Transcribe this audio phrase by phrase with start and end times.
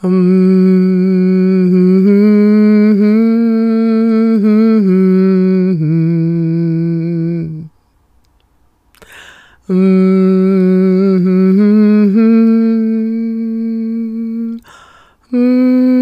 [0.00, 0.28] Mm.
[9.68, 9.98] Mm.
[15.32, 15.98] Mm.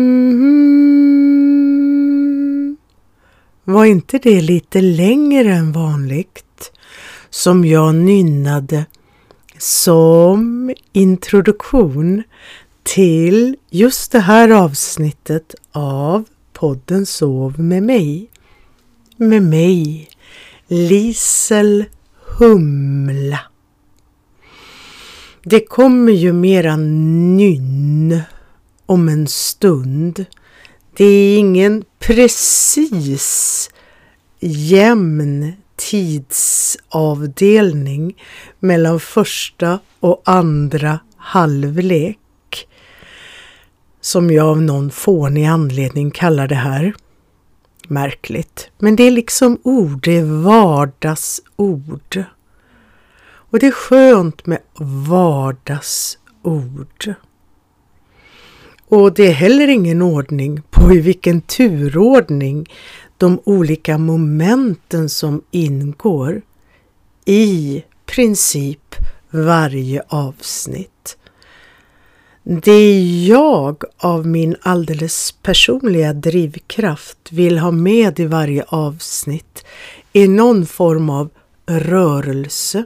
[3.64, 6.72] Var inte det lite längre än vanligt
[7.30, 8.86] som jag nynnade
[9.58, 12.22] som introduktion
[12.86, 18.30] till just det här avsnittet av podden Sov med mig.
[19.16, 20.08] Med mig,
[20.66, 21.84] Lisel
[22.38, 23.40] Humla.
[25.42, 28.20] Det kommer ju mera nynn
[28.86, 30.24] om en stund.
[30.96, 33.70] Det är ingen precis
[34.40, 38.16] jämn tidsavdelning
[38.60, 42.18] mellan första och andra halvlek
[44.06, 46.94] som jag av någon fånig anledning kallar det här.
[47.88, 52.24] Märkligt, men det är liksom ord, det är vardagsord.
[53.24, 54.58] Och det är skönt med
[55.08, 57.14] vardagsord.
[58.88, 62.70] Och det är heller ingen ordning på i vilken turordning
[63.16, 66.42] de olika momenten som ingår
[67.24, 68.94] i princip
[69.30, 71.16] varje avsnitt.
[72.48, 79.64] Det jag av min alldeles personliga drivkraft vill ha med i varje avsnitt
[80.12, 81.30] är någon form av
[81.66, 82.84] rörelse.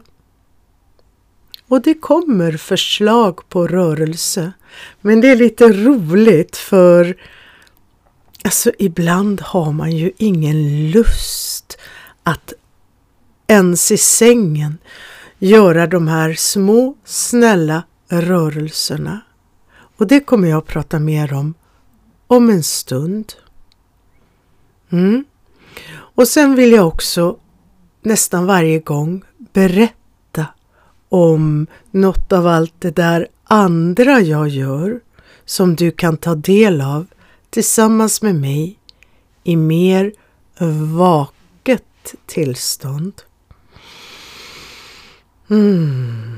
[1.69, 4.53] Och det kommer förslag på rörelse.
[5.01, 7.17] Men det är lite roligt för
[8.45, 11.79] alltså ibland har man ju ingen lust
[12.23, 12.53] att
[13.47, 14.79] ens i sängen
[15.39, 19.21] göra de här små snälla rörelserna.
[20.01, 21.55] Och det kommer jag att prata mer om
[22.27, 23.33] om en stund.
[24.91, 25.25] Mm.
[25.93, 27.37] Och sen vill jag också
[28.03, 29.23] nästan varje gång
[29.53, 30.47] berätta
[31.09, 35.01] om något av allt det där andra jag gör
[35.45, 37.07] som du kan ta del av
[37.51, 38.79] tillsammans med mig
[39.45, 40.13] i mer
[40.99, 43.23] vaket tillstånd.
[45.51, 46.30] Mm.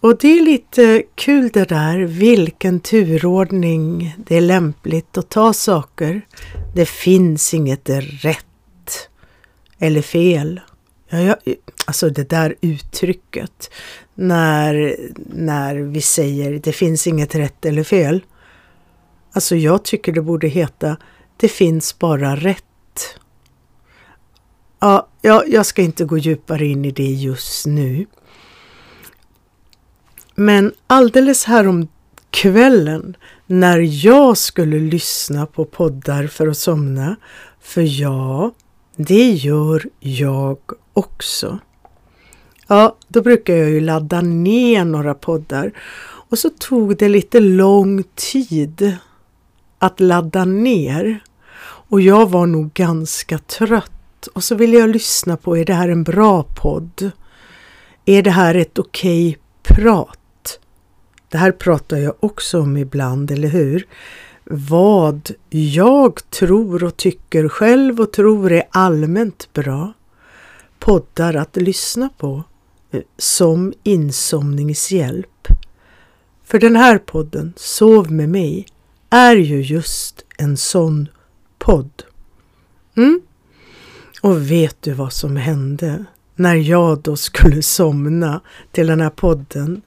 [0.00, 6.26] Och det är lite kul det där vilken turordning det är lämpligt att ta saker.
[6.74, 7.88] Det finns inget
[8.24, 9.08] rätt
[9.78, 10.60] eller fel.
[11.08, 11.36] Ja, ja,
[11.86, 13.70] alltså det där uttrycket
[14.14, 14.96] när,
[15.34, 18.24] när vi säger det finns inget rätt eller fel.
[19.32, 20.96] Alltså jag tycker det borde heta
[21.36, 22.62] det finns bara rätt.
[24.80, 25.08] Ja,
[25.46, 28.06] jag ska inte gå djupare in i det just nu.
[30.38, 31.88] Men alldeles härom
[32.30, 33.16] kvällen
[33.46, 37.16] när jag skulle lyssna på poddar för att somna,
[37.60, 38.52] för ja,
[38.96, 40.58] det gör jag
[40.92, 41.58] också.
[42.66, 48.04] Ja, då brukar jag ju ladda ner några poddar och så tog det lite lång
[48.14, 48.96] tid
[49.78, 51.20] att ladda ner
[51.62, 55.88] och jag var nog ganska trött och så ville jag lyssna på, är det här
[55.88, 57.10] en bra podd?
[58.04, 60.18] Är det här ett okej okay prat?
[61.36, 63.86] Det här pratar jag också om ibland, eller hur?
[64.44, 69.92] Vad jag tror och tycker själv och tror är allmänt bra
[70.78, 72.44] poddar att lyssna på
[72.90, 75.48] eh, som insomningshjälp.
[76.44, 78.66] För den här podden, Sov med mig,
[79.10, 81.08] är ju just en sån
[81.58, 82.02] podd.
[82.96, 83.20] Mm?
[84.22, 86.04] Och vet du vad som hände
[86.34, 88.40] när jag då skulle somna
[88.72, 89.82] till den här podden?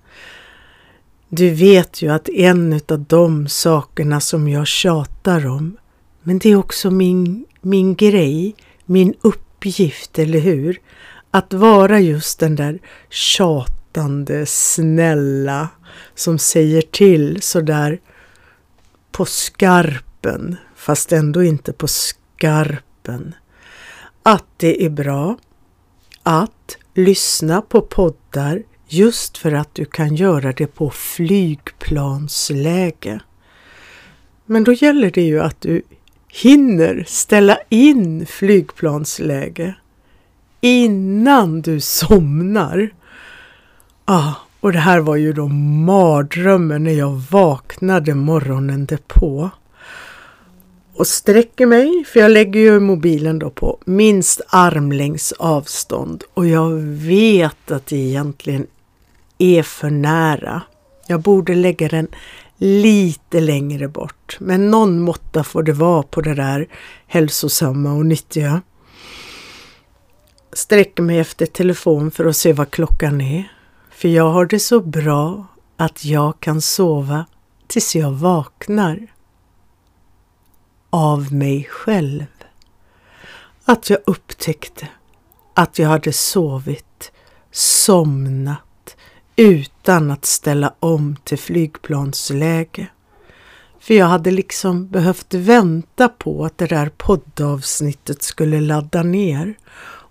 [1.32, 5.78] Du vet ju att en av de sakerna som jag tjatar om,
[6.24, 10.82] men det är också min, min grej, min uppgift, eller hur?
[11.32, 12.80] Att vara just den där
[13.10, 15.70] tjatande, snälla
[16.16, 18.00] som säger till sådär
[19.12, 23.36] på skarpen, fast ändå inte på skarpen.
[24.24, 25.38] Att det är bra
[26.24, 33.20] att lyssna på poddar just för att du kan göra det på flygplansläge.
[34.46, 35.82] Men då gäller det ju att du
[36.28, 39.76] hinner ställa in flygplansläge
[40.62, 42.90] innan du somnar.
[44.06, 49.50] Ah, och det här var ju då mardrömmen när jag vaknade morgonen därpå
[50.94, 56.70] och sträcker mig, för jag lägger ju mobilen då på minst armlängds avstånd och jag
[56.82, 58.68] vet att det egentligen
[59.40, 60.62] är för nära.
[61.08, 62.08] Jag borde lägga den
[62.58, 64.38] lite längre bort.
[64.40, 66.68] Men någon måtta får det vara på det där
[67.08, 68.62] hälsosamma och nyttiga.
[70.54, 73.52] Sträcker mig efter telefon för att se vad klockan är.
[73.92, 75.48] För jag har det så bra
[75.78, 77.26] att jag kan sova
[77.68, 79.08] tills jag vaknar.
[80.90, 82.26] Av mig själv.
[83.66, 84.88] Att jag upptäckte
[85.54, 87.12] att jag hade sovit,
[87.52, 88.69] somnat
[89.40, 92.88] utan att ställa om till flygplansläge.
[93.80, 99.58] För jag hade liksom behövt vänta på att det där poddavsnittet skulle ladda ner.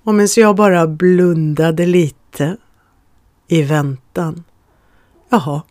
[0.05, 2.57] Och medan jag bara blundade lite
[3.49, 4.45] i väntan,
[5.29, 5.63] jaha,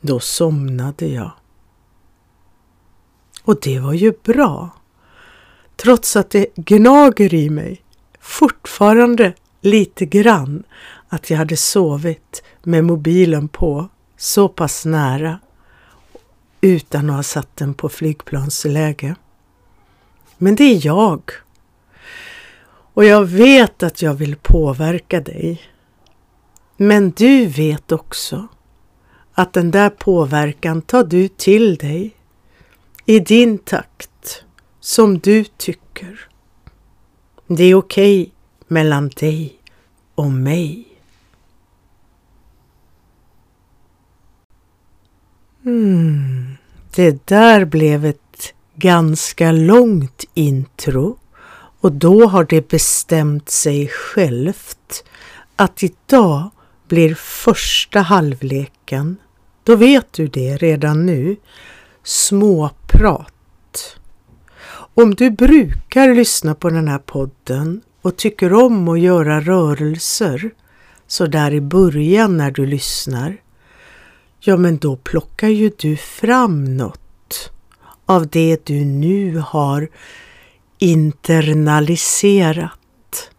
[0.00, 1.32] då somnade jag.
[3.44, 4.70] Och det var ju bra.
[5.76, 7.82] Trots att det gnager i mig
[8.20, 10.64] fortfarande lite grann
[11.08, 15.38] att jag hade sovit med mobilen på så pass nära
[16.60, 19.14] utan att ha satt den på flygplansläge.
[20.38, 21.22] Men det är jag.
[22.94, 25.62] Och jag vet att jag vill påverka dig.
[26.76, 28.48] Men du vet också
[29.32, 32.16] att den där påverkan tar du till dig
[33.06, 34.44] i din takt
[34.80, 36.28] som du tycker.
[37.46, 38.32] Det är okej okay
[38.68, 39.60] mellan dig
[40.14, 40.93] och mig.
[45.66, 46.56] Mm,
[46.94, 51.18] det där blev ett ganska långt intro.
[51.80, 55.04] Och då har det bestämt sig självt
[55.56, 56.50] att idag
[56.88, 59.16] blir första halvleken,
[59.62, 61.36] då vet du det redan nu,
[62.02, 63.96] småprat.
[64.94, 70.50] Om du brukar lyssna på den här podden och tycker om att göra rörelser
[71.06, 73.36] så där i början när du lyssnar,
[74.46, 77.50] ja men då plockar ju du fram något
[78.06, 79.88] av det du nu har
[80.78, 83.30] internaliserat,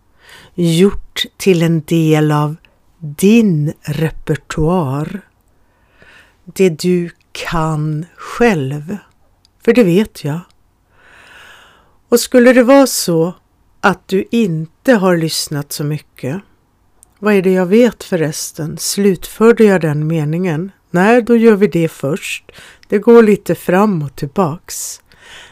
[0.53, 2.55] gjort till en del av
[2.99, 5.21] din repertoar.
[6.43, 8.97] Det du kan själv.
[9.65, 10.39] För det vet jag.
[12.09, 13.33] Och skulle det vara så
[13.81, 16.41] att du inte har lyssnat så mycket,
[17.19, 18.77] vad är det jag vet förresten?
[18.77, 20.71] Slutförde jag den meningen?
[20.95, 22.51] Nej, då gör vi det först.
[22.87, 25.01] Det går lite fram och tillbaks.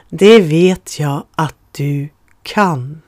[0.09, 2.09] Det vet jag att du
[2.43, 3.01] kan.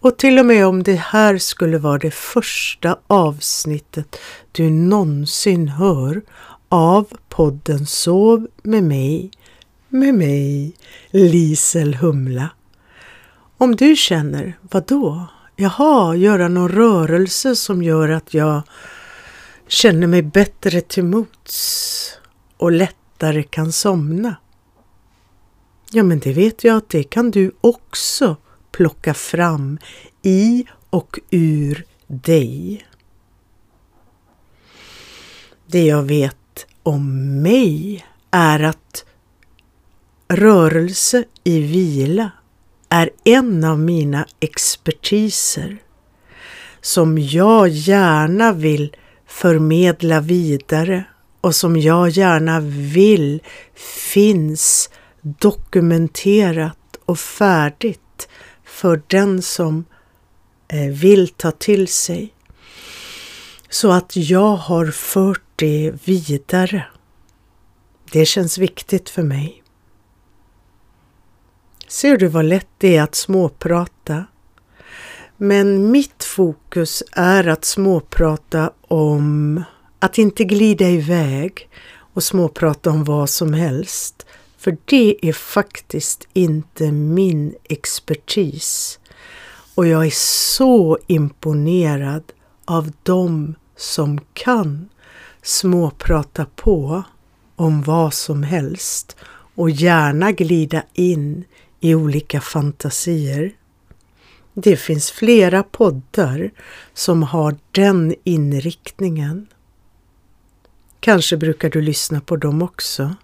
[0.00, 4.16] Och till och med om det här skulle vara det första avsnittet
[4.52, 6.22] du någonsin hör
[6.68, 9.30] av podden Sov med mig,
[9.88, 10.76] med mig,
[11.10, 12.48] Lisel Humla.
[13.58, 15.26] Om du känner, vadå?
[15.56, 18.62] Jaha, göra någon rörelse som gör att jag
[19.72, 22.18] känner mig bättre till mots
[22.56, 24.36] och lättare kan somna.
[25.90, 28.36] Ja, men det vet jag att det kan du också
[28.72, 29.78] plocka fram
[30.22, 32.86] i och ur dig.
[35.66, 39.04] Det jag vet om mig är att
[40.28, 42.30] rörelse i vila
[42.88, 45.78] är en av mina expertiser
[46.80, 48.96] som jag gärna vill
[49.32, 51.04] förmedla vidare
[51.40, 52.60] och som jag gärna
[52.92, 53.42] vill
[54.12, 58.28] finns dokumenterat och färdigt
[58.64, 59.84] för den som
[60.68, 62.34] eh, vill ta till sig.
[63.68, 66.86] Så att jag har fört det vidare.
[68.12, 69.62] Det känns viktigt för mig.
[71.88, 74.26] Ser du vad lätt det är att småprata?
[75.44, 79.64] Men mitt fokus är att småprata om
[79.98, 81.68] att inte glida iväg
[82.14, 84.26] och småprata om vad som helst.
[84.58, 88.98] För det är faktiskt inte min expertis.
[89.74, 90.14] Och jag är
[90.50, 92.32] så imponerad
[92.64, 94.88] av dem som kan
[95.42, 97.02] småprata på
[97.56, 99.16] om vad som helst
[99.54, 101.44] och gärna glida in
[101.80, 103.52] i olika fantasier.
[104.54, 106.50] Det finns flera poddar
[106.94, 109.46] som har den inriktningen.
[111.00, 113.14] Kanske brukar du lyssna på dem också.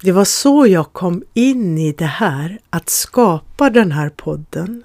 [0.00, 4.84] Det var så jag kom in i det här att skapa den här podden.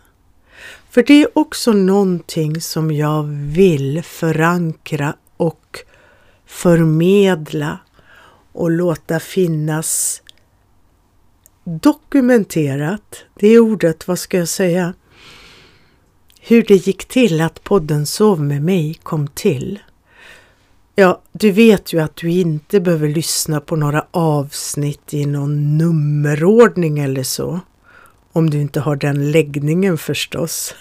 [0.90, 5.80] För det är också någonting som jag vill förankra och
[6.46, 7.80] förmedla
[8.52, 10.23] och låta finnas
[11.64, 14.94] dokumenterat, det är ordet, vad ska jag säga,
[16.40, 19.80] hur det gick till att podden Sov med mig kom till.
[20.96, 27.00] Ja, du vet ju att du inte behöver lyssna på några avsnitt i någon nummerordning
[27.00, 27.60] eller så.
[28.32, 30.76] Om du inte har den läggningen förstås.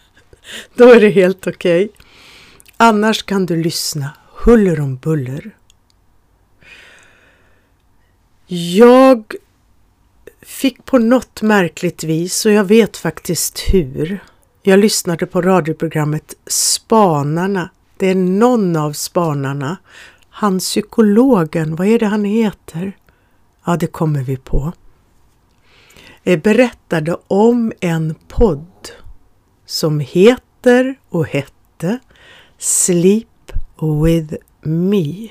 [0.74, 1.84] Då är det helt okej.
[1.84, 1.96] Okay.
[2.76, 4.10] Annars kan du lyssna
[4.44, 5.50] huller om buller.
[8.46, 9.34] Jag
[10.42, 14.24] fick på något märkligt vis, och jag vet faktiskt hur,
[14.62, 17.70] jag lyssnade på radioprogrammet Spanarna.
[17.96, 19.76] Det är någon av spanarna,
[20.30, 22.96] han psykologen, vad är det han heter?
[23.64, 24.72] Ja, det kommer vi på.
[26.24, 28.90] Eh, berättade om en podd
[29.66, 31.98] som heter och hette
[32.58, 33.52] Sleep
[34.04, 35.28] with me.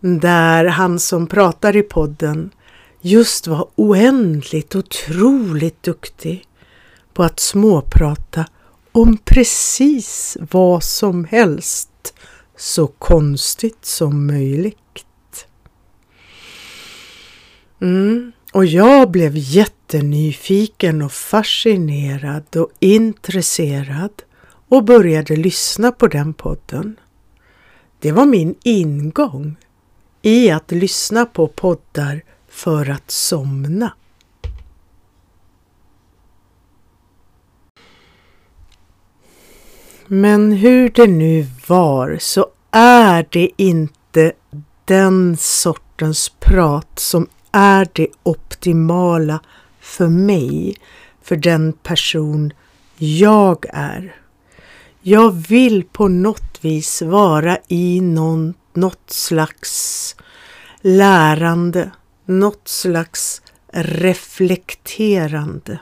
[0.00, 2.50] Där han som pratar i podden
[3.06, 6.46] just var oändligt otroligt duktig
[7.12, 8.46] på att småprata
[8.92, 12.14] om precis vad som helst
[12.56, 15.46] så konstigt som möjligt.
[17.80, 18.32] Mm.
[18.52, 24.22] Och jag blev jättenyfiken och fascinerad och intresserad
[24.68, 26.96] och började lyssna på den podden.
[28.00, 29.56] Det var min ingång
[30.22, 32.22] i att lyssna på poddar
[32.56, 33.92] för att somna.
[40.06, 44.32] Men hur det nu var så är det inte
[44.84, 49.40] den sortens prat som är det optimala
[49.80, 50.76] för mig,
[51.22, 52.52] för den person
[52.96, 54.16] jag är.
[55.00, 60.16] Jag vill på något vis vara i någon, något slags
[60.80, 61.90] lärande,
[62.26, 63.42] något slags
[63.72, 65.78] reflekterande.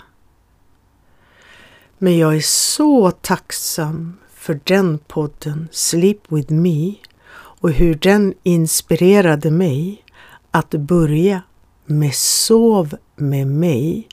[1.98, 6.94] Men jag är så tacksam för den podden Sleep with me
[7.36, 10.04] och hur den inspirerade mig
[10.50, 11.42] att börja
[11.86, 14.08] med Sov med mig.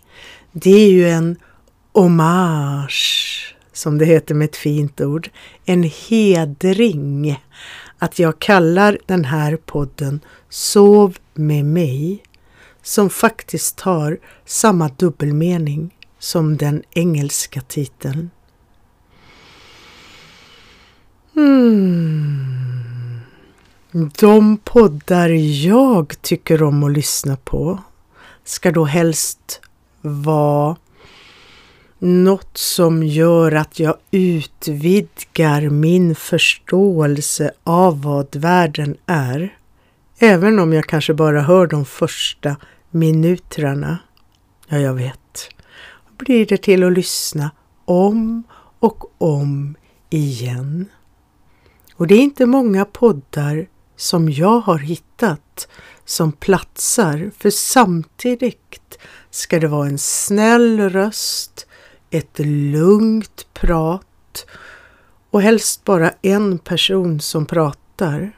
[0.51, 1.35] Det är ju en
[1.93, 5.29] hommage, som det heter med ett fint ord,
[5.65, 7.41] en hedring
[8.01, 12.23] att jag kallar den här podden Sov med mig
[12.81, 18.29] som faktiskt har samma dubbelmening som den engelska titeln.
[21.33, 23.19] Hmm.
[24.19, 25.29] De poddar
[25.65, 27.79] jag tycker om att lyssna på
[28.43, 29.61] ska då helst
[30.01, 30.75] vara
[32.01, 39.57] något som gör att jag utvidgar min förståelse av vad världen är.
[40.19, 42.55] Även om jag kanske bara hör de första
[42.89, 43.97] minuterna.
[44.67, 45.49] Ja, jag vet.
[46.17, 47.51] Blir det till att lyssna
[47.85, 48.43] om
[48.79, 49.75] och om
[50.09, 50.85] igen.
[51.95, 55.67] Och det är inte många poddar som jag har hittat
[56.05, 58.97] som platsar för samtidigt
[59.31, 61.60] ska det vara en snäll röst,
[62.11, 64.45] ett lugnt prat
[65.29, 68.31] och helst bara en person som pratar.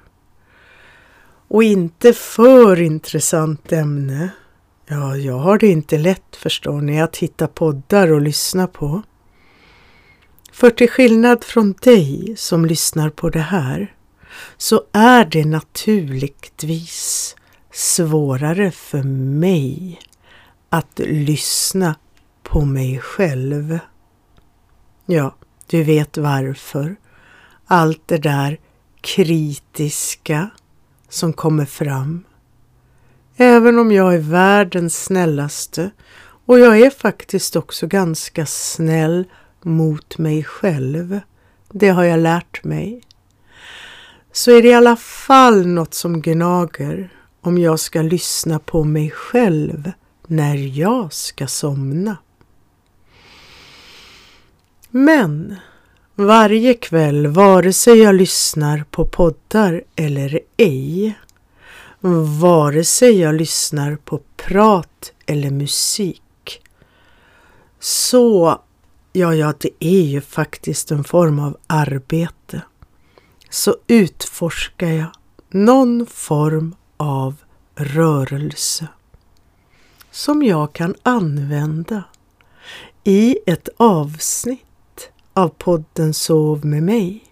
[1.47, 4.29] Och inte för intressant ämne.
[4.85, 9.01] Ja, jag har det inte lätt förstår ni att hitta poddar och lyssna på.
[10.51, 13.95] För till skillnad från dig som lyssnar på det här
[14.57, 17.35] så är det naturligtvis
[17.71, 19.99] svårare för mig
[20.69, 21.95] att lyssna
[22.53, 23.79] på mig själv.
[25.05, 25.35] Ja,
[25.67, 26.95] du vet varför.
[27.65, 28.59] Allt det där
[29.01, 30.49] kritiska
[31.09, 32.23] som kommer fram.
[33.37, 35.91] Även om jag är världens snällaste
[36.45, 39.25] och jag är faktiskt också ganska snäll
[39.61, 41.19] mot mig själv.
[41.71, 43.01] Det har jag lärt mig.
[44.31, 47.09] Så är det i alla fall något som gnager
[47.41, 49.91] om jag ska lyssna på mig själv
[50.27, 52.17] när jag ska somna.
[54.95, 55.55] Men
[56.15, 61.19] varje kväll, vare sig jag lyssnar på poddar eller ej,
[62.41, 66.61] vare sig jag lyssnar på prat eller musik,
[67.79, 68.59] så,
[69.13, 72.61] ja, ja, det är ju faktiskt en form av arbete,
[73.49, 75.11] så utforskar jag
[75.49, 77.35] någon form av
[77.75, 78.87] rörelse
[80.11, 82.03] som jag kan använda
[83.03, 84.65] i ett avsnitt
[85.33, 87.23] av podden Sov med mig.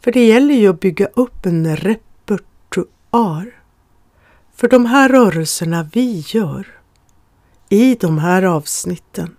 [0.00, 3.62] För det gäller ju att bygga upp en repertoar.
[4.54, 6.66] För de här rörelserna vi gör
[7.68, 9.36] i de här avsnitten,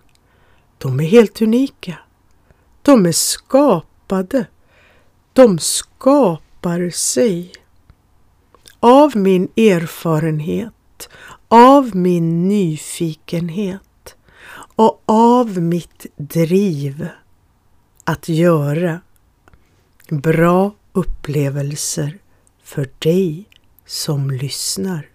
[0.78, 1.98] de är helt unika.
[2.82, 4.46] De är skapade.
[5.32, 7.52] De skapar sig.
[8.80, 11.08] Av min erfarenhet,
[11.48, 14.16] av min nyfikenhet
[14.76, 17.08] och av mitt driv
[18.04, 19.00] att göra
[20.08, 22.18] bra upplevelser
[22.62, 23.48] för dig
[23.86, 25.08] som lyssnar.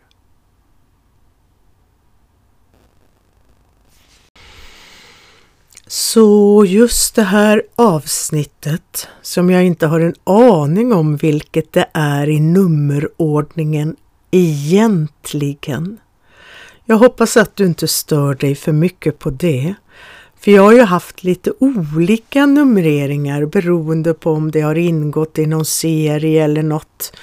[5.88, 12.29] Så just det här avsnittet som jag inte har en aning om vilket det är
[12.29, 13.96] i nummerordningen
[14.32, 15.98] egentligen.
[16.86, 19.75] Jag hoppas att du inte stör dig för mycket på det.
[20.39, 25.46] För jag har ju haft lite olika numreringar beroende på om det har ingått i
[25.46, 27.17] någon serie eller något.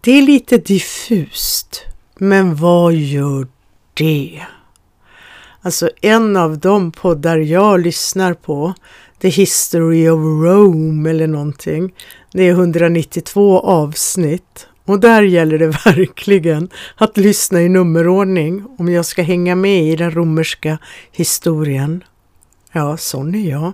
[0.00, 1.82] Det är lite diffust,
[2.18, 3.46] men vad gör
[3.94, 4.42] det?
[5.62, 8.74] Alltså en av de poddar jag lyssnar på,
[9.20, 11.94] The History of Rome eller någonting.
[12.32, 19.06] Det är 192 avsnitt och där gäller det verkligen att lyssna i nummerordning om jag
[19.06, 20.78] ska hänga med i den romerska
[21.12, 22.04] historien.
[22.72, 23.72] Ja, sån är jag.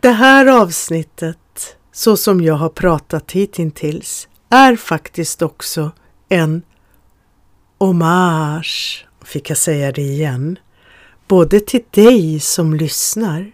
[0.00, 5.90] Det här avsnittet, så som jag har pratat hittills, är faktiskt också
[6.28, 6.62] en
[7.78, 10.58] hommage, fick jag säga det igen,
[11.28, 13.52] både till dig som lyssnar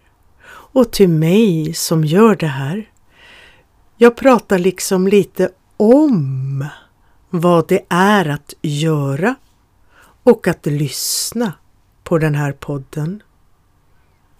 [0.50, 2.90] och till mig som gör det här.
[4.00, 6.66] Jag pratar liksom lite om
[7.30, 9.34] vad det är att göra
[10.22, 11.52] och att lyssna
[12.04, 13.22] på den här podden.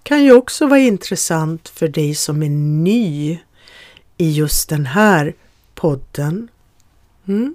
[0.03, 3.39] Kan ju också vara intressant för dig som är ny
[4.17, 5.35] i just den här
[5.75, 6.49] podden.
[7.29, 7.55] Mm.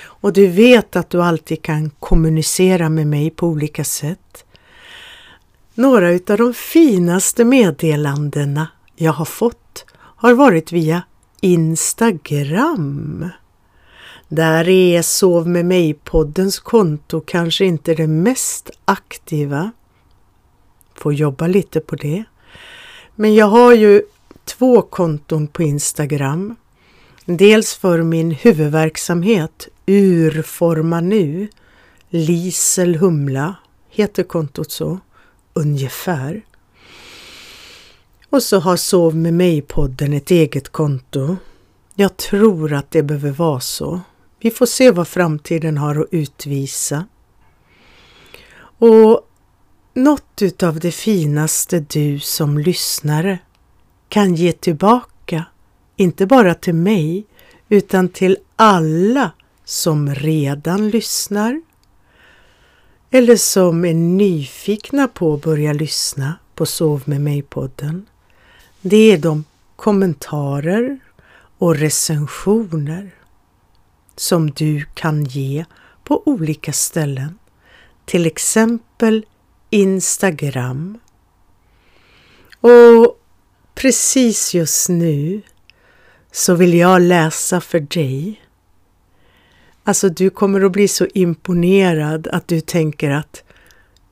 [0.00, 4.44] Och du vet att du alltid kan kommunicera med mig på olika sätt.
[5.74, 9.84] Några av de finaste meddelandena jag har fått
[10.18, 11.02] har varit via
[11.40, 13.28] Instagram.
[14.28, 19.70] Där är Sov med mig-poddens konto kanske inte det mest aktiva.
[20.94, 22.24] Får jobba lite på det.
[23.14, 24.02] Men jag har ju
[24.44, 26.56] två konton på Instagram.
[27.24, 31.48] Dels för min huvudverksamhet Urforma nu.
[32.08, 33.54] Lisel Humla
[33.90, 34.98] heter kontot så,
[35.54, 36.42] ungefär.
[38.30, 41.36] Och så har Sov med mig-podden ett eget konto.
[41.94, 44.00] Jag tror att det behöver vara så.
[44.40, 47.04] Vi får se vad framtiden har att utvisa.
[48.78, 49.20] Och
[49.94, 53.38] något utav det finaste du som lyssnare
[54.08, 55.44] kan ge tillbaka,
[55.96, 57.26] inte bara till mig,
[57.68, 59.30] utan till alla
[59.64, 61.62] som redan lyssnar
[63.10, 68.06] eller som är nyfikna på att börja lyssna på Sov med mig-podden.
[68.80, 69.44] Det är de
[69.76, 70.98] kommentarer
[71.58, 73.10] och recensioner
[74.16, 75.64] som du kan ge
[76.04, 77.38] på olika ställen.
[78.04, 79.26] Till exempel
[79.70, 80.98] Instagram.
[82.60, 83.18] Och
[83.74, 85.42] precis just nu
[86.32, 88.42] så vill jag läsa för dig.
[89.84, 93.42] Alltså du kommer att bli så imponerad att du tänker att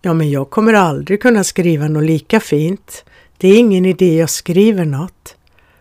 [0.03, 3.05] ja men jag kommer aldrig kunna skriva något lika fint.
[3.39, 5.37] Det är ingen idé jag skriver något.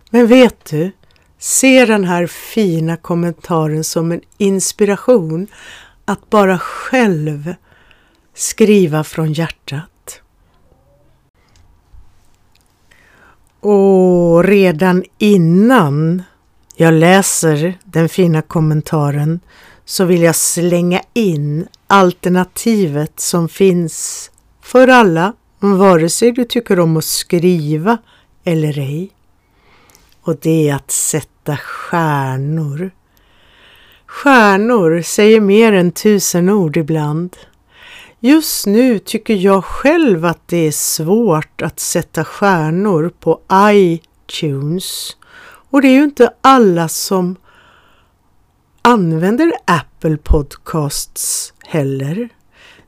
[0.10, 0.92] Men vet du,
[1.38, 5.48] se den här fina kommentaren som en inspiration
[6.06, 7.56] att bara själv
[8.34, 10.22] skriva från hjärtat.
[13.60, 16.24] Och redan innan
[16.76, 19.40] jag läser den fina kommentaren
[19.86, 26.98] så vill jag slänga in alternativet som finns för alla vare sig du tycker om
[26.98, 27.98] att skriva
[28.44, 29.12] eller ej.
[30.22, 32.92] Och det är att sätta stjärnor.
[34.06, 37.36] Stjärnor säger mer än tusen ord ibland.
[38.20, 45.18] Just nu tycker jag själv att det är svårt att sätta stjärnor på iTunes.
[45.70, 47.36] Och det är ju inte alla som
[48.82, 52.30] använder Apple Podcasts heller.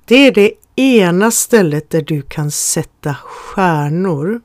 [0.08, 4.42] Det är det ena stället där du kan sätta stjärnor.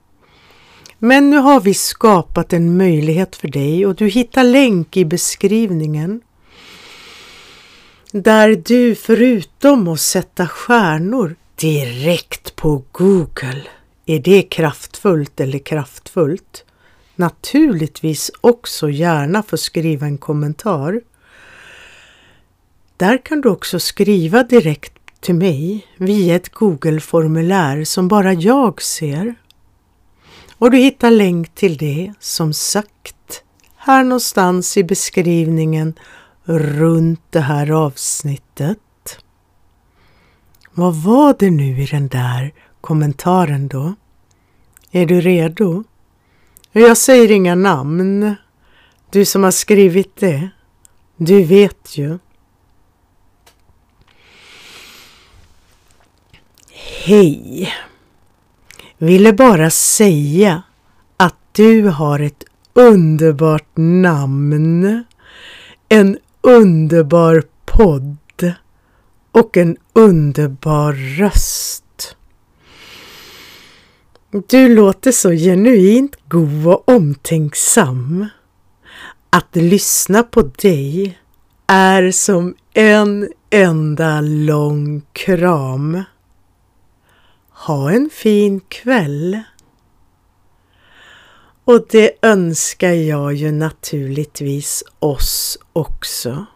[0.99, 6.21] Men nu har vi skapat en möjlighet för dig och du hittar länk i beskrivningen
[8.13, 13.63] där du förutom att sätta stjärnor direkt på Google,
[14.07, 16.65] är det kraftfullt eller kraftfullt?
[17.17, 21.01] Naturligtvis också gärna få skriva en kommentar.
[22.97, 29.35] Där kan du också skriva direkt till mig via ett Google-formulär som bara jag ser.
[30.59, 33.45] Och du hittar länk till det som sagt
[33.77, 35.95] här någonstans i beskrivningen
[36.45, 38.79] runt det här avsnittet.
[40.73, 43.95] Vad var det nu i den där kommentaren då?
[44.91, 45.85] Är du redo?
[46.73, 48.35] Jag säger inga namn.
[49.11, 50.51] Du som har skrivit det,
[51.17, 52.19] du vet ju.
[57.01, 57.73] Hej!
[58.99, 60.63] Ville bara säga
[61.17, 65.05] att du har ett underbart namn,
[65.89, 68.55] en underbar podd
[69.33, 72.17] och en underbar röst.
[74.47, 78.27] Du låter så genuint god och omtänksam.
[79.31, 81.19] Att lyssna på dig
[81.67, 86.03] är som en enda lång kram.
[87.67, 89.41] Ha en fin kväll.
[91.65, 96.47] Och det önskar jag ju naturligtvis oss också.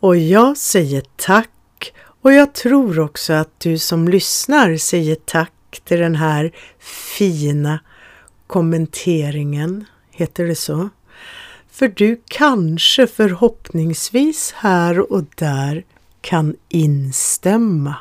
[0.00, 5.98] Och jag säger tack och jag tror också att du som lyssnar säger tack till
[5.98, 6.52] den här
[7.18, 7.80] fina
[8.46, 10.88] kommenteringen, heter det så?
[11.70, 15.84] För du kanske förhoppningsvis här och där
[16.20, 17.96] kan instämma.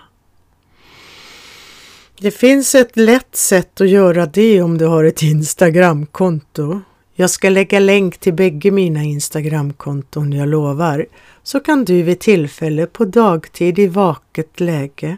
[2.20, 6.82] Det finns ett lätt sätt att göra det om du har ett Instagramkonto.
[7.14, 11.06] Jag ska lägga länk till bägge mina Instagramkonton, jag lovar.
[11.44, 15.18] Så kan du vid tillfälle på dagtid i vaket läge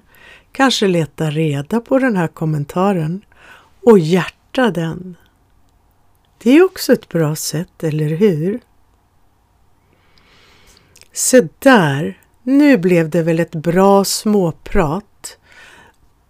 [0.51, 3.21] kanske leta reda på den här kommentaren
[3.85, 5.15] och hjärta den.
[6.43, 8.59] Det är också ett bra sätt, eller hur?
[11.13, 15.08] Se där, nu blev det väl ett bra småprat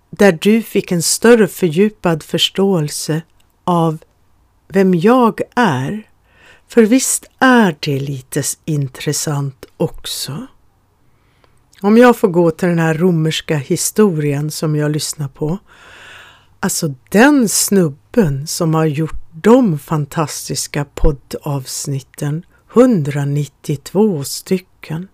[0.10, 3.22] där du fick en större fördjupad förståelse
[3.64, 3.98] av
[4.68, 6.10] vem jag är.
[6.68, 10.48] För visst är det lite intressant också.
[11.82, 15.58] Om jag får gå till den här romerska historien som jag lyssnar på.
[16.60, 25.08] Alltså den snubben som har gjort de fantastiska poddavsnitten, 192 stycken.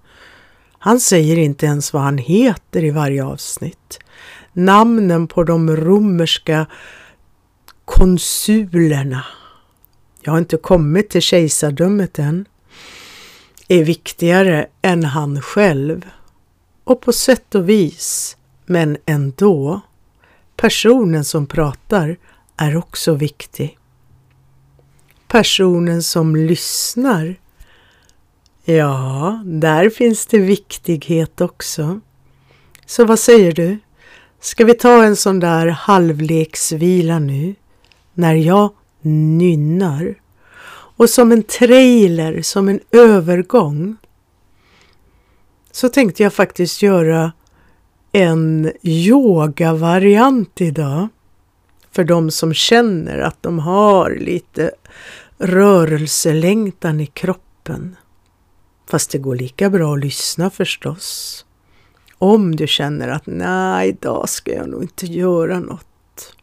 [0.80, 4.00] Han säger inte ens vad han heter i varje avsnitt.
[4.58, 6.66] Namnen på de romerska
[7.86, 9.26] konsulerna
[10.22, 12.46] jag har inte kommit till kejsardömet än,
[13.68, 16.06] är viktigare än han själv.
[16.84, 19.82] Och på sätt och vis, men ändå,
[20.56, 22.18] personen som pratar
[22.58, 23.78] är också viktig.
[25.28, 27.36] Personen som lyssnar,
[28.64, 32.00] ja, där finns det viktighet också.
[32.86, 33.78] Så vad säger du?
[34.40, 37.56] Ska vi ta en sån där halvleksvila nu?
[38.14, 40.16] När jag nynnar.
[40.98, 43.98] Och som en trailer, som en övergång,
[45.72, 47.32] så tänkte jag faktiskt göra
[48.12, 51.08] en yogavariant idag.
[51.92, 54.72] För de som känner att de har lite
[55.38, 57.96] rörelselängtan i kroppen.
[58.90, 61.45] Fast det går lika bra att lyssna förstås.
[62.18, 66.36] Om du känner att nej, idag ska jag nog inte göra något.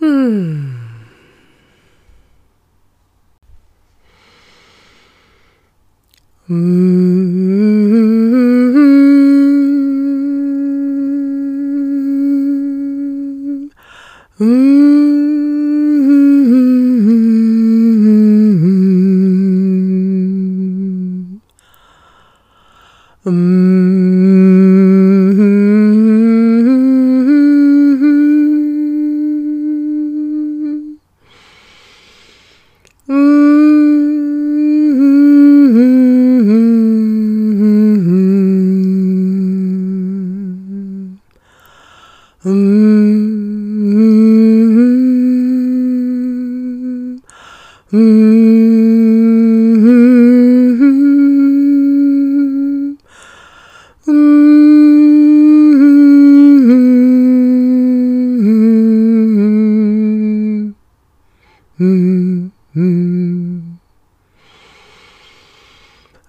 [0.00, 0.82] Mm.
[6.48, 7.20] Mm.
[14.40, 14.71] Mm.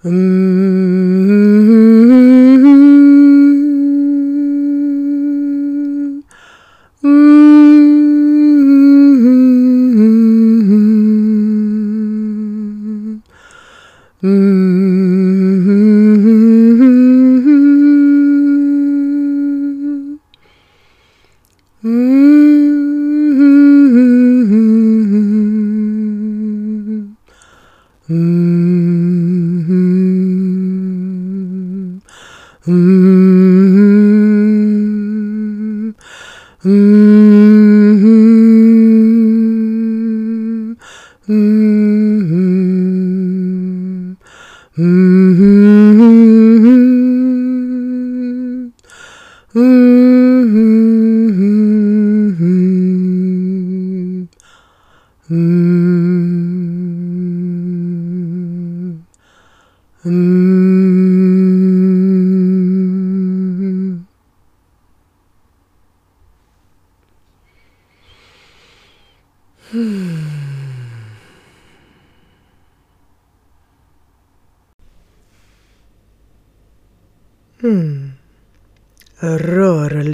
[0.04, 0.63] Mm.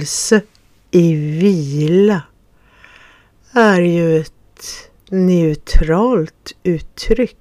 [0.01, 0.41] Rörelse
[0.91, 2.23] i vila
[3.51, 7.37] är ju ett neutralt uttryck.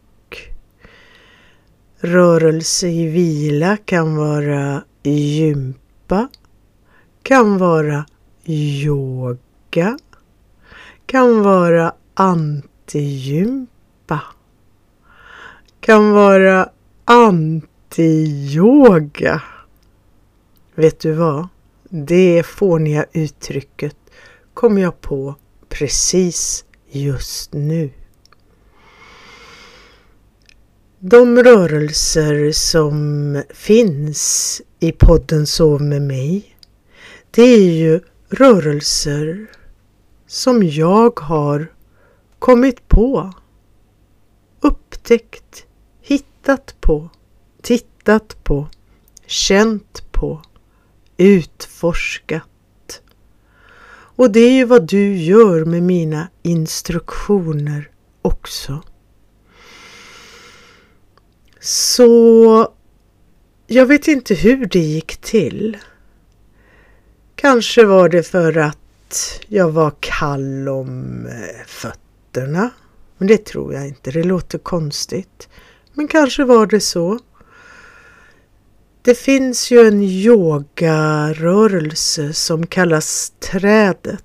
[1.99, 6.29] Rörelse i vila kan vara gympa,
[7.23, 8.07] kan vara
[8.45, 9.99] yoga,
[11.07, 13.71] kan vara antigympa,
[15.81, 16.69] kan vara
[17.05, 17.73] antiyoga.
[20.75, 21.49] Vet du vad?
[21.93, 23.97] Det fåniga uttrycket
[24.55, 25.35] kom jag på
[25.69, 27.91] precis just nu.
[30.99, 36.57] De rörelser som finns i podden Sov med mig,
[37.31, 39.47] det är ju rörelser
[40.27, 41.73] som jag har
[42.39, 43.33] kommit på,
[44.61, 45.67] upptäckt,
[46.01, 47.09] hittat på,
[47.63, 48.69] tittat på,
[49.27, 50.43] känt på,
[51.21, 53.03] utforskat.
[54.17, 57.91] Och det är ju vad du gör med mina instruktioner
[58.23, 58.83] också.
[61.61, 62.73] Så
[63.67, 65.79] jag vet inte hur det gick till.
[67.35, 72.71] Kanske var det för att jag var kall om eh, fötterna.
[73.19, 75.49] Men det tror jag inte, det låter konstigt.
[75.95, 77.19] Men kanske var det så.
[79.03, 84.25] Det finns ju en yogarörelse som kallas trädet.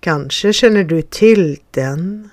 [0.00, 2.30] Kanske känner du till den,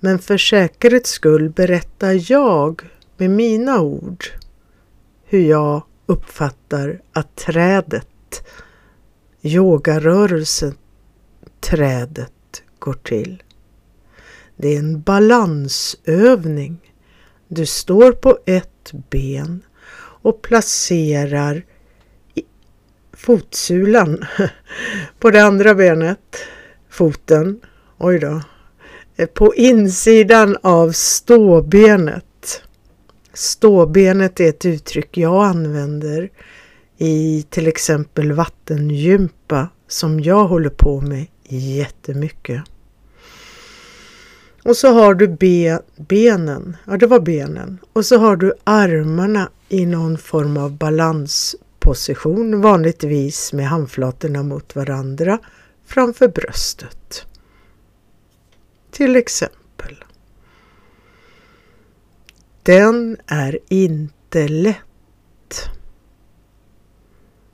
[0.00, 2.82] men för säkerhets skull berättar jag
[3.16, 4.24] med mina ord
[5.24, 8.48] hur jag uppfattar att trädet,
[9.42, 10.74] yogarörelsen,
[11.60, 13.42] trädet går till.
[14.56, 16.91] Det är en balansövning.
[17.54, 19.62] Du står på ett ben
[19.96, 21.64] och placerar
[23.12, 24.24] fotsulan
[25.18, 26.36] på det andra benet,
[26.90, 27.60] foten,
[27.98, 28.42] oj då,
[29.16, 32.62] eh, på insidan av ståbenet.
[33.34, 36.30] Ståbenet är ett uttryck jag använder
[36.98, 42.62] i till exempel vattengympa som jag håller på med jättemycket.
[44.62, 47.78] Och så har du be, benen, ja det var benen.
[47.92, 55.38] Och så har du armarna i någon form av balansposition, vanligtvis med handflatorna mot varandra
[55.86, 57.26] framför bröstet.
[58.90, 60.04] Till exempel.
[62.62, 64.76] Den är inte lätt.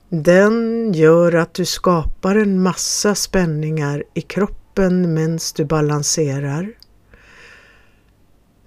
[0.09, 6.73] Den gör att du skapar en massa spänningar i kroppen medan du balanserar.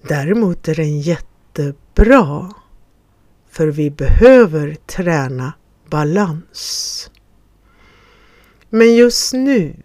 [0.08, 2.52] Däremot är den jättebra
[3.50, 5.52] för vi behöver träna
[5.90, 7.10] balans.
[8.70, 9.76] Men just nu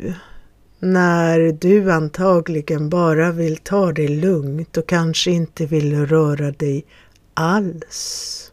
[0.79, 6.85] när du antagligen bara vill ta det lugnt och kanske inte vill röra dig
[7.33, 8.51] alls.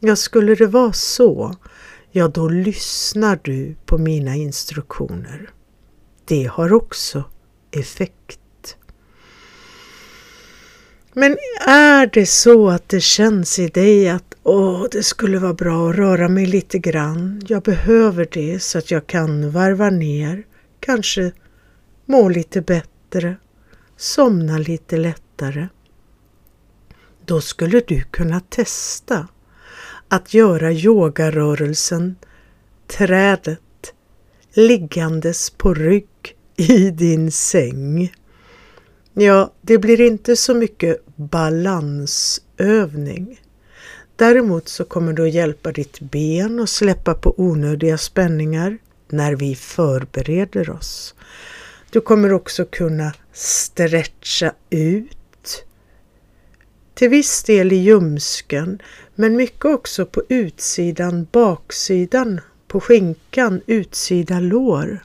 [0.00, 1.54] Ja, skulle det vara så,
[2.10, 5.50] ja då lyssnar du på mina instruktioner.
[6.24, 7.24] Det har också
[7.70, 8.40] effekt.
[11.12, 15.90] Men är det så att det känns i dig att åh, det skulle vara bra
[15.90, 17.42] att röra mig lite grann.
[17.48, 20.46] Jag behöver det så att jag kan varva ner,
[20.80, 21.32] kanske
[22.06, 23.36] må lite bättre,
[23.96, 25.68] somna lite lättare.
[27.26, 29.28] Då skulle du kunna testa
[30.08, 32.16] att göra yogarörelsen
[32.86, 33.60] trädet
[34.52, 36.08] liggandes på rygg
[36.56, 38.12] i din säng.
[39.20, 43.40] Ja, det blir inte så mycket balansövning.
[44.16, 48.78] Däremot så kommer du att hjälpa ditt ben att släppa på onödiga spänningar
[49.08, 51.14] när vi förbereder oss.
[51.90, 55.64] Du kommer också kunna stretcha ut.
[56.94, 58.82] Till viss del i ljumsken
[59.14, 65.04] men mycket också på utsidan, baksidan, på skinkan, utsida lår.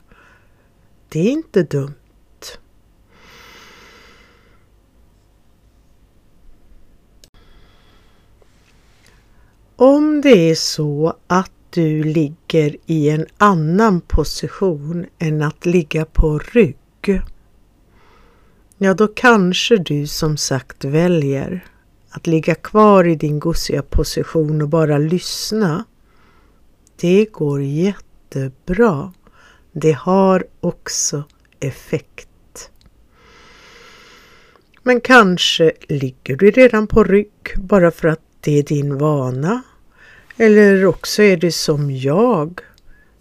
[1.10, 2.03] Det är inte dumt.
[9.86, 16.40] Om det är så att du ligger i en annan position än att ligga på
[16.40, 17.22] rygg,
[18.78, 21.66] ja då kanske du som sagt väljer
[22.10, 25.84] att ligga kvar i din gosiga position och bara lyssna.
[26.96, 29.14] Det går jättebra.
[29.72, 31.24] Det har också
[31.60, 32.72] effekt.
[34.84, 39.62] Men kanske ligger du redan på rygg bara för att det är din vana.
[40.44, 42.60] Eller också är det som jag.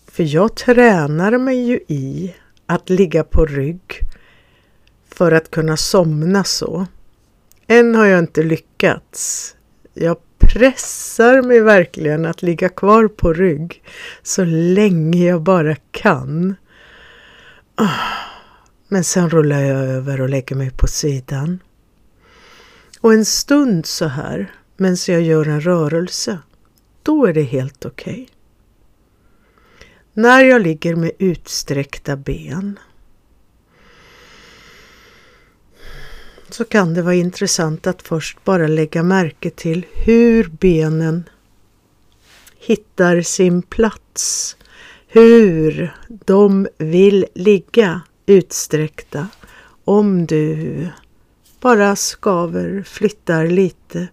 [0.06, 2.34] För jag tränar mig ju i
[2.66, 4.00] att ligga på rygg
[5.08, 6.86] för att kunna somna så.
[7.66, 9.54] Än har jag inte lyckats.
[9.94, 13.82] Jag pressar mig verkligen att ligga kvar på rygg
[14.22, 16.54] så länge jag bara kan.
[18.88, 21.58] Men sen rullar jag över och lägger mig på sidan.
[23.00, 26.38] Och en stund så här medan jag gör en rörelse,
[27.02, 28.12] då är det helt okej.
[28.12, 28.26] Okay.
[30.12, 32.78] När jag ligger med utsträckta ben
[36.50, 41.24] så kan det vara intressant att först bara lägga märke till hur benen
[42.58, 44.56] hittar sin plats.
[45.06, 49.28] Hur de vill ligga utsträckta.
[49.84, 50.88] Om du
[51.60, 54.08] bara skaver, flyttar lite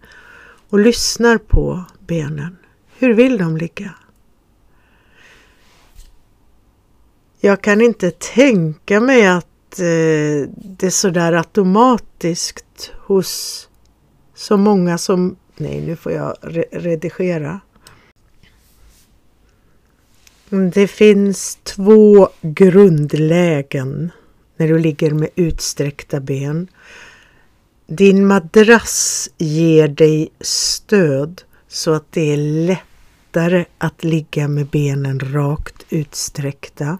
[0.69, 2.58] och lyssnar på benen.
[3.01, 3.93] Hur vill de ligga?
[7.39, 13.69] Jag kan inte tänka mig att eh, det sådär automatiskt hos
[14.35, 15.35] så många som...
[15.57, 17.59] Nej, nu får jag re redigera.
[20.49, 24.11] Mm, det finns två grundlägen
[24.57, 26.67] när du ligger med utsträckta ben.
[27.87, 32.88] Din madrass ger dig stöd så att det är lätt
[33.29, 36.99] lättare att ligga med benen rakt utsträckta.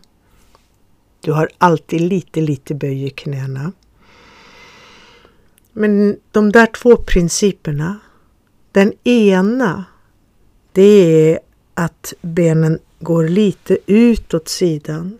[1.22, 3.72] Du har alltid lite, lite böj i knäna.
[5.74, 8.00] Men de där två principerna,
[8.72, 9.86] den ena
[10.72, 11.39] det är
[11.74, 15.18] att benen går lite ut åt sidan.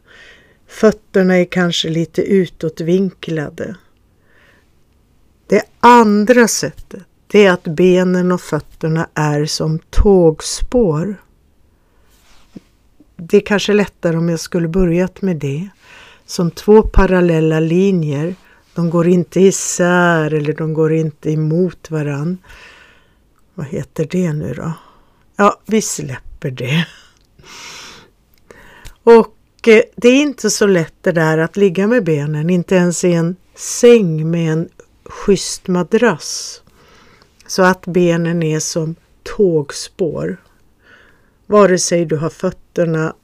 [0.68, 3.76] Fötterna är kanske lite utåtvinklade.
[5.48, 11.16] Det andra sättet det är att benen och fötterna är som tågspår.
[13.16, 15.70] Det är kanske lättare om jag skulle börjat med det.
[16.26, 18.36] Som två parallella linjer.
[18.74, 22.38] De går inte isär eller de går inte emot varann.
[23.54, 24.74] Vad heter det nu då?
[25.36, 26.88] Ja, vi släpper det.
[29.04, 33.04] Och eh, det är inte så lätt det där att ligga med benen, inte ens
[33.04, 34.70] i en säng med en
[35.06, 36.62] schysst madrass.
[37.50, 40.38] Så att benen är som tågspår.
[41.46, 43.16] Vare sig du har fötterna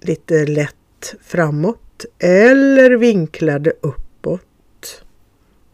[0.00, 5.04] lite lätt framåt eller vinklade uppåt.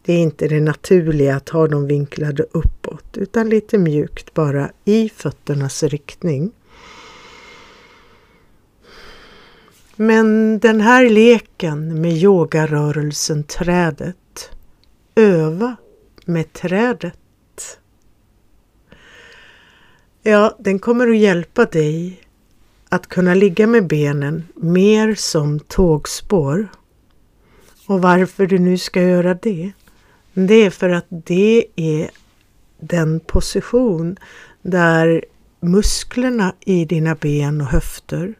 [0.04, 5.08] Det är inte det naturliga att ha dem vinklade uppåt utan lite mjukt bara i
[5.08, 6.50] fötternas riktning.
[9.96, 14.50] Men den här leken med yogarörelsen trädet,
[15.14, 15.76] öva
[16.24, 17.18] med trädet.
[20.28, 22.20] Ja, den kommer att hjälpa dig
[22.88, 26.68] att kunna ligga med benen mer som tågspår.
[27.86, 29.72] Och varför du nu ska göra det?
[30.34, 32.10] Det är för att det är
[32.80, 34.16] den position
[34.62, 35.24] där
[35.60, 38.34] musklerna i dina ben och höfter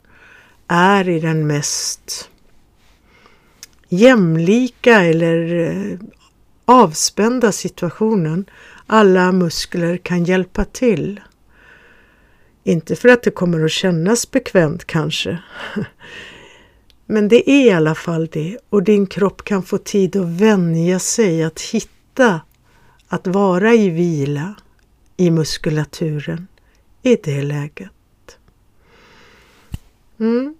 [0.66, 2.30] är i den mest
[3.88, 5.98] jämlika eller eh,
[6.64, 8.44] avspända situationen.
[8.86, 11.20] Alla muskler kan hjälpa till.
[12.68, 15.38] Inte för att det kommer att kännas bekvämt kanske.
[17.06, 20.98] Men det är i alla fall det och din kropp kan få tid att vänja
[20.98, 22.40] sig att hitta
[23.08, 24.54] att vara i vila
[25.16, 26.46] i muskulaturen
[27.02, 28.38] i det läget.
[30.20, 30.54] Mm.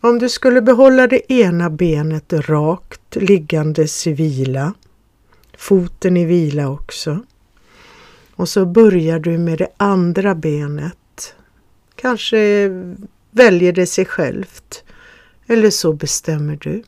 [0.00, 4.74] Om du skulle behålla det ena benet rakt liggandes i vila,
[5.56, 7.20] foten i vila också.
[8.34, 10.96] Och så börjar du med det andra benet
[12.00, 12.68] Kanske
[13.30, 14.84] väljer det sig självt.
[15.46, 16.82] Eller så bestämmer du.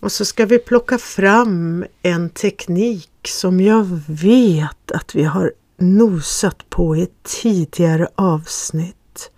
[0.00, 6.70] Och så ska vi plocka fram en teknik som jag vet att vi har nosat
[6.70, 9.30] på i ett tidigare avsnitt.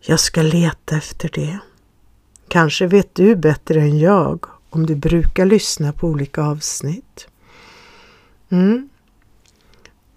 [0.00, 1.58] Jag ska leta efter det.
[2.48, 7.28] Kanske vet du bättre än jag om du brukar lyssna på olika avsnitt.
[8.48, 8.88] Mm.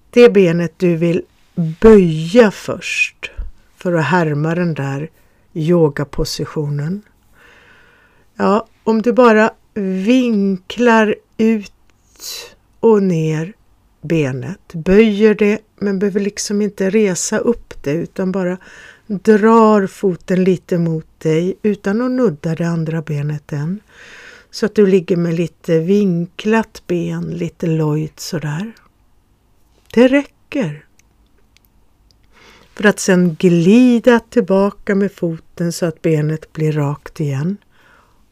[0.10, 1.24] Det benet du vill
[1.56, 3.32] böja först
[3.78, 5.10] för att härma den där
[5.54, 7.02] yogapositionen.
[8.36, 9.52] Ja, om du bara
[10.06, 11.72] vinklar ut
[12.80, 13.54] och ner
[14.02, 18.58] benet, böjer det men behöver liksom inte resa upp det utan bara
[19.08, 23.80] drar foten lite mot dig utan att nudda det andra benet än.
[24.52, 28.72] Så att du ligger med lite vinklat ben, lite lojt sådär.
[29.94, 30.86] Det räcker.
[32.76, 37.58] För att sedan glida tillbaka med foten så att benet blir rakt igen.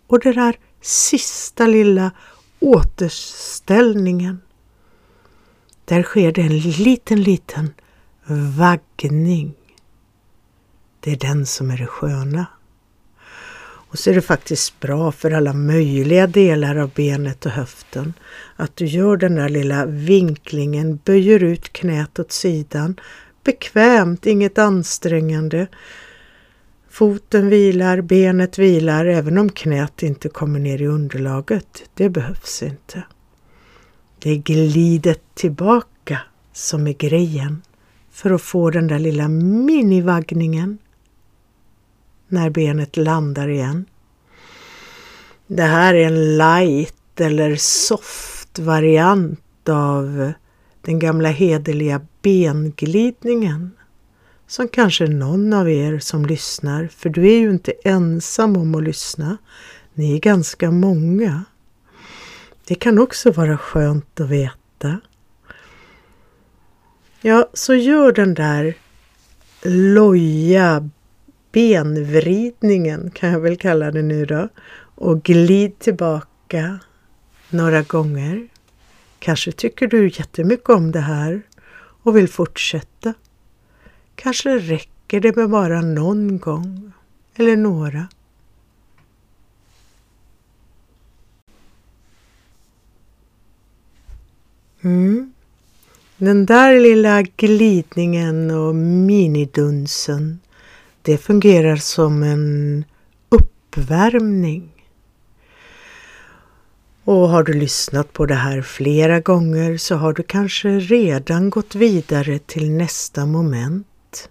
[0.08, 2.12] Och det där sista lilla
[2.60, 4.42] återställningen.
[5.86, 7.74] Där sker det en liten, liten
[8.58, 9.54] vaggning.
[11.00, 12.46] Det är den som är det sköna.
[13.92, 18.14] Och så är det faktiskt bra för alla möjliga delar av benet och höften
[18.56, 23.00] att du gör den där lilla vinklingen, böjer ut knät åt sidan,
[23.44, 25.68] bekvämt, inget ansträngande.
[26.90, 31.90] Foten vilar, benet vilar även om knät inte kommer ner i underlaget.
[31.94, 33.04] Det behövs inte.
[34.20, 36.20] Det är glidet tillbaka
[36.54, 37.62] som är grejen
[38.12, 40.78] för att få den där lilla minivaggningen
[42.28, 43.86] när benet landar igen.
[45.48, 50.34] Det här är en light eller soft variant av
[50.82, 53.72] den gamla hederliga benglidningen
[54.48, 58.84] som kanske någon av er som lyssnar, för du är ju inte ensam om att
[58.84, 59.38] lyssna.
[59.94, 61.44] Ni är ganska många.
[62.68, 65.00] Det kan också vara skönt att veta.
[67.22, 68.76] Ja, så gör den där
[69.94, 70.90] loja
[71.52, 74.50] benvridningen kan jag väl kalla det nu då
[74.96, 76.80] och glid tillbaka
[77.50, 78.48] några gånger.
[79.22, 81.42] Kanske tycker du jättemycket om det här
[82.04, 83.14] och vill fortsätta.
[84.16, 86.92] Kanske räcker det med bara någon gång
[87.36, 88.08] eller några.
[94.82, 95.34] Mm.
[96.18, 100.40] Den där lilla glidningen och minidunsen
[101.02, 102.86] det fungerar som en
[103.30, 104.81] uppvärmning.
[107.04, 111.76] Och har du lyssnat på det här flera gånger så har du kanske redan gått
[111.76, 114.30] vidare till nästa moment.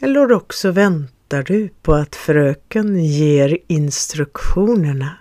[0.00, 5.16] Eller också väntar du på att fröken ger instruktionerna.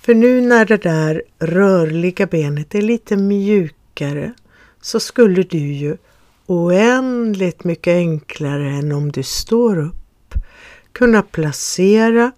[0.00, 4.32] För nu när det där rörliga benet är lite mjukare
[4.80, 5.96] så skulle du ju
[6.46, 10.34] oändligt mycket enklare än om du står upp
[10.92, 12.32] kunna placera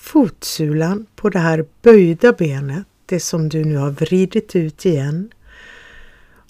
[0.00, 5.30] fotsulan på det här böjda benet, det som du nu har vridit ut igen.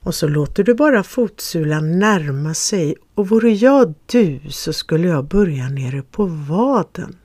[0.02, 5.24] Och så låter du bara fotsulan närma sig och vore jag du så skulle jag
[5.24, 7.16] börja nere på vaden,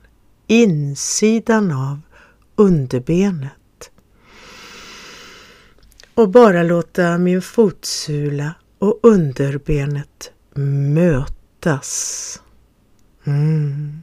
[0.46, 2.00] insidan av
[2.56, 3.90] underbenet.
[6.14, 10.32] Och bara låta min fotsula och underbenet
[10.94, 12.40] mötas.
[13.24, 14.02] Mm.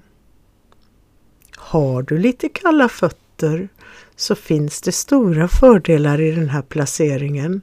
[1.65, 3.67] Har du lite kalla fötter
[4.15, 7.61] så finns det stora fördelar i den här placeringen,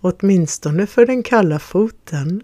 [0.00, 2.42] åtminstone för den kalla foten.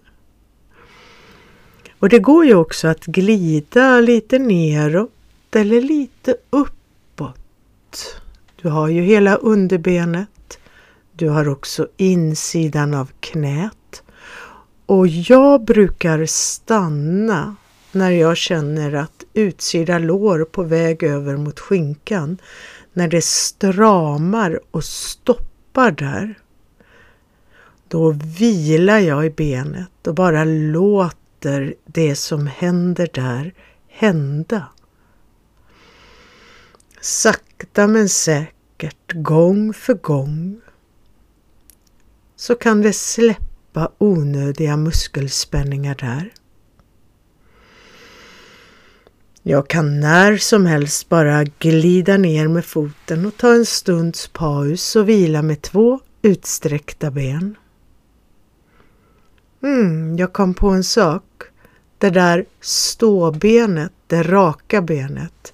[1.99, 5.11] Och det går ju också att glida lite neråt
[5.57, 8.21] eller lite uppåt.
[8.63, 10.59] Du har ju hela underbenet.
[11.13, 14.03] Du har också insidan av knät
[14.87, 17.57] och jag brukar stanna
[17.93, 22.39] när jag känner att utsida lår på väg över mot skinkan,
[22.93, 26.34] när det stramar och stoppar där.
[27.89, 33.55] Då vilar jag i benet och bara låter det som händer där
[33.89, 34.68] hända.
[37.01, 40.61] Sakta men säkert, gång för gång,
[42.36, 46.32] så kan det släppa onödiga muskelspänningar där.
[49.51, 54.97] Jag kan när som helst bara glida ner med foten och ta en stunds paus
[54.97, 57.57] och vila med två utsträckta ben.
[59.63, 61.23] Mm, jag kom på en sak.
[61.99, 65.53] Det där ståbenet, det raka benet,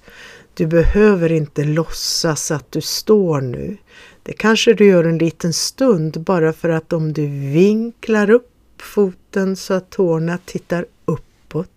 [0.53, 3.77] Du behöver inte låtsas att du står nu.
[4.23, 9.55] Det kanske du gör en liten stund bara för att om du vinklar upp foten
[9.55, 11.69] så att tårna tittar uppåt.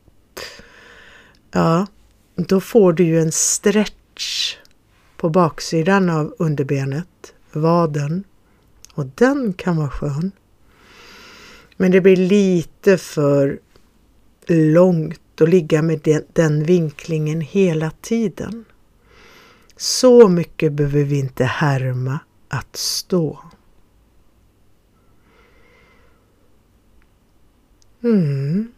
[1.50, 1.86] Ja,
[2.46, 4.56] då får du ju en stretch
[5.16, 8.24] på baksidan av underbenet, vaden.
[8.94, 10.32] Och den kan vara skön.
[11.76, 13.60] Men det blir lite för
[14.46, 18.64] långt att ligga med den, den vinklingen hela tiden.
[19.76, 22.18] Så mycket behöver vi inte härma
[22.48, 23.38] att stå.
[28.02, 28.72] Mm.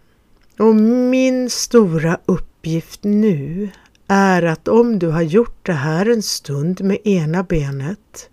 [0.59, 3.71] Och min stora uppgift uppgift nu
[4.09, 8.31] är att om du har gjort det här en stund med ena benet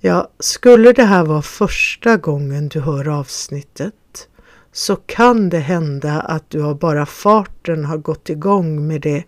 [0.00, 4.28] Ja, skulle det här vara första gången du hör avsnittet
[4.72, 9.24] så kan det hända att du har bara farten har gått igång med det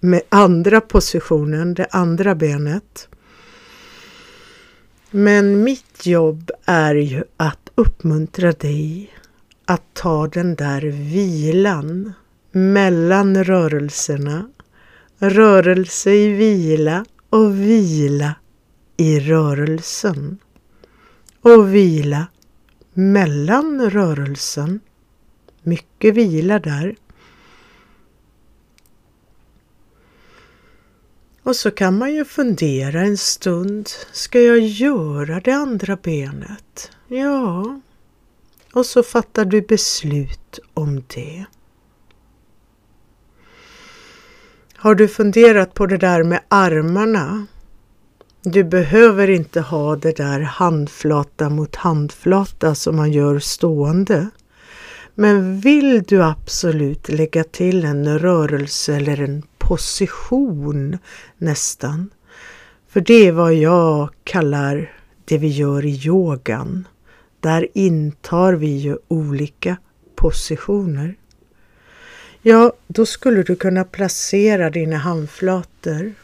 [0.00, 3.08] med andra positionen, det andra benet.
[5.10, 9.12] Men mitt jobb är ju att uppmuntra dig
[9.64, 12.12] att ta den där vilan
[12.50, 14.50] mellan rörelserna.
[15.18, 18.34] Rörelse i vila och vila
[18.96, 20.38] i rörelsen.
[21.40, 22.26] Och vila
[22.92, 24.80] mellan rörelsen.
[25.62, 26.96] Mycket vila där.
[31.42, 33.88] Och så kan man ju fundera en stund.
[34.12, 36.90] Ska jag göra det andra benet?
[37.08, 37.80] Ja.
[38.72, 41.44] Och så fattar du beslut om det.
[44.82, 47.46] Har du funderat på det där med armarna?
[48.42, 54.28] Du behöver inte ha det där handflata mot handflata som man gör stående.
[55.14, 60.98] Men vill du absolut lägga till en rörelse eller en position
[61.38, 62.10] nästan,
[62.88, 64.92] för det är vad jag kallar
[65.24, 66.88] det vi gör i yogan.
[67.40, 69.76] Där intar vi ju olika
[70.16, 71.14] positioner.
[72.42, 76.14] Ja, då skulle du kunna placera dina handflator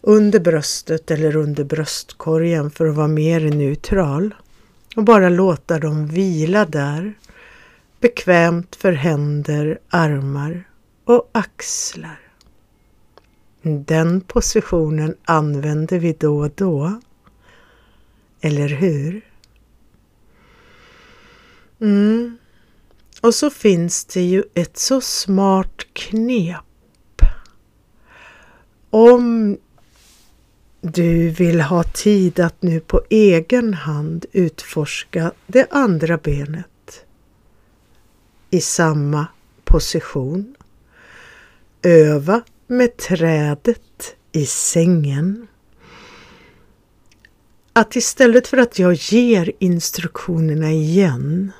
[0.00, 4.34] under bröstet eller under bröstkorgen för att vara mer neutral
[4.96, 7.14] och bara låta dem vila där
[8.00, 10.64] bekvämt för händer, armar
[11.04, 12.20] och axlar.
[13.62, 17.00] Den positionen använder vi då och då.
[18.40, 19.20] Eller hur?
[21.80, 22.38] Mm.
[23.20, 26.62] Och så finns det ju ett så smart knep.
[28.90, 29.56] Om
[30.80, 37.04] du vill ha tid att nu på egen hand utforska det andra benet
[38.50, 39.26] i samma
[39.64, 40.54] position.
[41.82, 45.46] Öva med trädet i sängen.
[47.72, 51.52] Att istället för att jag ger instruktionerna igen,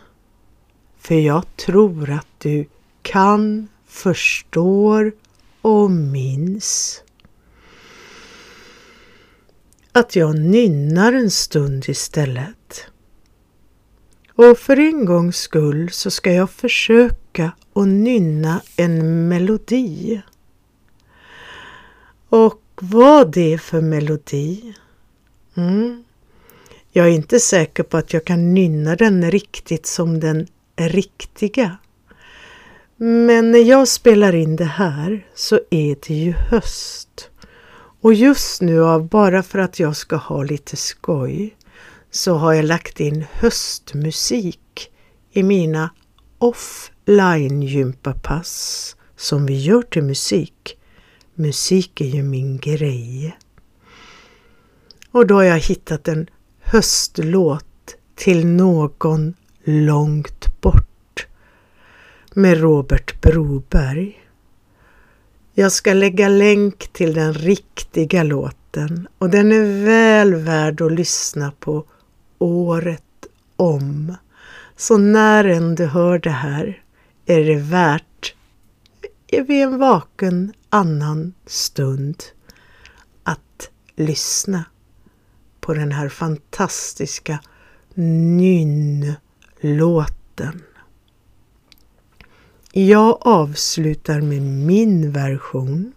[1.07, 2.68] för jag tror att du
[3.02, 5.12] kan, förstår
[5.62, 7.02] och minns
[9.92, 12.86] att jag nynnar en stund istället.
[14.34, 20.22] Och för en gångs skull så ska jag försöka att nynna en melodi.
[22.28, 24.74] Och vad det är för melodi?
[25.54, 26.04] Mm.
[26.92, 30.46] Jag är inte säker på att jag kan nynna den riktigt som den
[30.76, 31.76] riktiga.
[32.96, 37.30] Men när jag spelar in det här så är det ju höst.
[38.00, 41.56] Och just nu, av bara för att jag ska ha lite skoj,
[42.10, 44.90] så har jag lagt in höstmusik
[45.32, 45.90] i mina
[46.38, 50.78] offline gympapass som vi gör till musik.
[51.34, 53.36] Musik är ju min grej.
[55.10, 56.26] Och då har jag hittat en
[56.60, 60.45] höstlåt till någon långt
[62.37, 64.20] med Robert Broberg.
[65.55, 71.53] Jag ska lägga länk till den riktiga låten och den är väl värd att lyssna
[71.61, 71.84] på
[72.39, 73.26] året
[73.57, 74.16] om.
[74.76, 76.82] Så när än du hör det här
[77.26, 78.34] är det värt
[79.30, 82.22] vid en vaken annan stund
[83.22, 84.64] att lyssna
[85.61, 87.39] på den här fantastiska
[87.95, 89.16] nynlåten.
[92.78, 95.92] Jag avslutar med min version.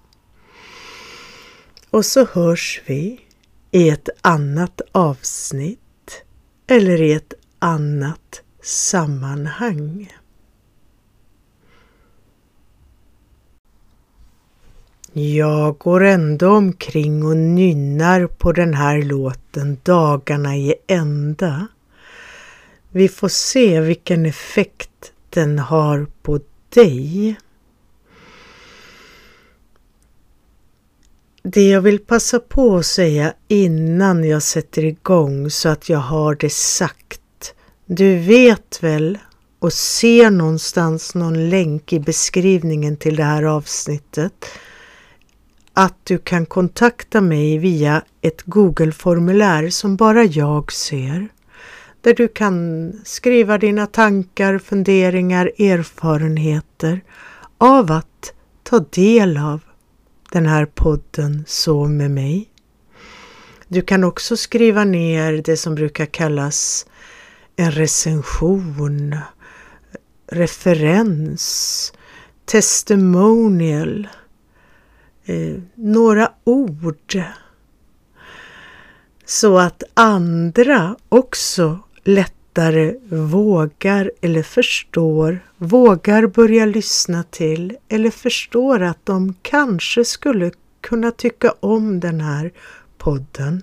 [1.89, 3.19] Och så hörs vi
[3.71, 6.23] i ett annat avsnitt
[6.67, 10.13] eller i ett annat sammanhang.
[15.13, 21.67] Jag går ändå omkring och nynnar på den här låten dagarna i ända.
[22.89, 26.07] Vi får se vilken effekt den har
[26.69, 27.35] dig.
[31.43, 36.35] Det jag vill passa på att säga innan jag sätter igång så att jag har
[36.35, 37.53] det sagt.
[37.85, 39.17] Du vet väl
[39.59, 44.45] och ser någonstans någon länk i beskrivningen till det här avsnittet
[45.73, 51.27] att du kan kontakta mig via ett Google-formulär som bara jag ser.
[52.01, 57.01] Där du kan skriva dina tankar, funderingar, erfarenheter
[57.57, 58.33] av att
[58.63, 59.61] ta del av
[60.31, 62.49] den här podden Så med mig.
[63.67, 66.85] Du kan också skriva ner det som brukar kallas
[67.55, 69.15] en recension,
[70.27, 71.93] referens,
[72.45, 74.07] testimonial,
[75.25, 77.23] eh, några ord
[79.25, 89.05] så att andra också lättare vågar eller förstår, vågar börja lyssna till eller förstår att
[89.05, 92.51] de kanske skulle kunna tycka om den här
[92.97, 93.61] podden.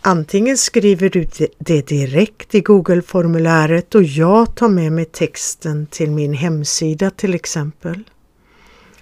[0.00, 1.26] Antingen skriver du
[1.58, 8.04] det direkt i Google-formuläret och jag tar med mig texten till min hemsida till exempel.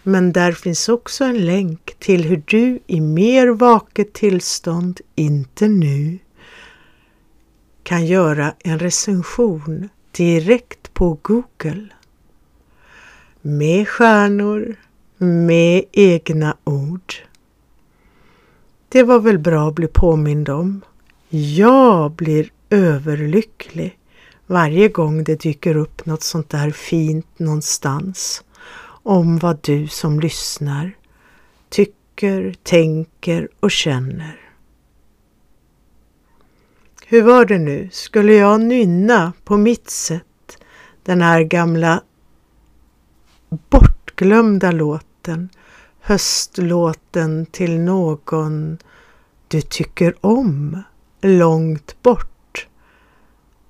[0.02, 6.18] Men där finns också en länk till hur du i mer vaket tillstånd, inte nu,
[7.86, 11.86] kan göra en recension direkt på Google.
[13.40, 14.76] Med stjärnor,
[15.16, 17.14] med egna ord.
[18.88, 20.80] Det var väl bra att bli påmind om.
[21.28, 23.98] Jag blir överlycklig
[24.46, 28.44] varje gång det dyker upp något sånt där fint någonstans
[29.02, 30.92] om vad du som lyssnar
[31.68, 34.45] tycker, tänker och känner.
[37.08, 37.88] Hur var det nu?
[37.92, 40.58] Skulle jag nynna på mitt sätt
[41.02, 42.02] den här gamla
[43.48, 45.48] bortglömda låten,
[46.00, 48.78] höstlåten till någon
[49.48, 50.82] du tycker om,
[51.20, 52.68] långt bort.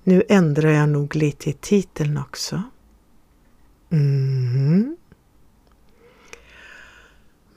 [0.04, 2.62] Nu ändrar jag nog lite i titeln också.
[3.88, 3.98] Mhm.
[4.78, 4.96] Mm.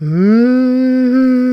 [0.01, 1.48] Mm.